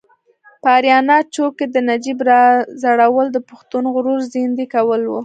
په 0.61 0.67
اریانا 0.77 1.17
چوک 1.33 1.51
کې 1.57 1.65
د 1.69 1.77
نجیب 1.89 2.19
راځړول 2.31 3.27
د 3.31 3.37
پښتون 3.49 3.83
غرور 3.93 4.19
زیندۍ 4.33 4.65
کول 4.75 5.01
و. 5.07 5.13